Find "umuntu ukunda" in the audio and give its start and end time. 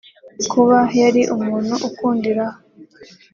1.35-2.25